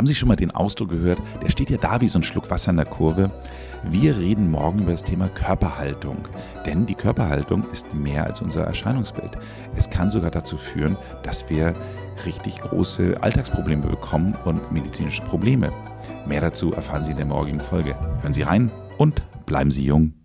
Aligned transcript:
Haben 0.00 0.06
Sie 0.06 0.14
schon 0.14 0.28
mal 0.28 0.36
den 0.36 0.50
Ausdruck 0.50 0.88
gehört? 0.88 1.20
Der 1.42 1.50
steht 1.50 1.68
ja 1.68 1.76
da 1.76 2.00
wie 2.00 2.08
so 2.08 2.18
ein 2.18 2.22
Schluck 2.22 2.50
Wasser 2.50 2.70
in 2.70 2.78
der 2.78 2.86
Kurve. 2.86 3.30
Wir 3.84 4.16
reden 4.16 4.50
morgen 4.50 4.78
über 4.78 4.92
das 4.92 5.02
Thema 5.02 5.28
Körperhaltung. 5.28 6.26
Denn 6.64 6.86
die 6.86 6.94
Körperhaltung 6.94 7.64
ist 7.70 7.92
mehr 7.92 8.24
als 8.24 8.40
unser 8.40 8.64
Erscheinungsbild. 8.64 9.36
Es 9.76 9.90
kann 9.90 10.10
sogar 10.10 10.30
dazu 10.30 10.56
führen, 10.56 10.96
dass 11.22 11.50
wir 11.50 11.74
richtig 12.24 12.62
große 12.62 13.22
Alltagsprobleme 13.22 13.88
bekommen 13.88 14.34
und 14.46 14.72
medizinische 14.72 15.20
Probleme. 15.20 15.70
Mehr 16.26 16.40
dazu 16.40 16.72
erfahren 16.72 17.04
Sie 17.04 17.10
in 17.10 17.18
der 17.18 17.26
morgigen 17.26 17.60
Folge. 17.60 17.94
Hören 18.22 18.32
Sie 18.32 18.40
rein 18.40 18.70
und 18.96 19.22
bleiben 19.44 19.70
Sie 19.70 19.84
jung. 19.84 20.19